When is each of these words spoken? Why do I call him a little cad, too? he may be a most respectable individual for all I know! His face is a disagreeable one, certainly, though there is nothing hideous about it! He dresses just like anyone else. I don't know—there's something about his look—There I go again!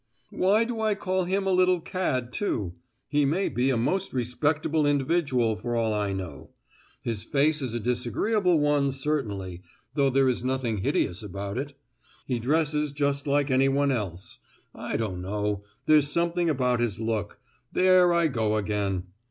Why 0.31 0.63
do 0.63 0.81
I 0.81 0.95
call 0.95 1.25
him 1.25 1.45
a 1.45 1.51
little 1.51 1.79
cad, 1.79 2.33
too? 2.33 2.73
he 3.07 3.23
may 3.23 3.49
be 3.49 3.69
a 3.69 3.77
most 3.77 4.13
respectable 4.13 4.87
individual 4.87 5.55
for 5.55 5.75
all 5.75 5.93
I 5.93 6.11
know! 6.11 6.49
His 7.03 7.23
face 7.23 7.61
is 7.61 7.75
a 7.75 7.79
disagreeable 7.79 8.59
one, 8.59 8.93
certainly, 8.93 9.61
though 9.93 10.09
there 10.09 10.27
is 10.27 10.43
nothing 10.43 10.79
hideous 10.79 11.21
about 11.21 11.59
it! 11.59 11.75
He 12.25 12.39
dresses 12.39 12.91
just 12.91 13.27
like 13.27 13.51
anyone 13.51 13.91
else. 13.91 14.39
I 14.73 14.97
don't 14.97 15.21
know—there's 15.21 16.09
something 16.09 16.49
about 16.49 16.79
his 16.79 16.99
look—There 16.99 18.11
I 18.11 18.25
go 18.25 18.55
again! 18.55 19.03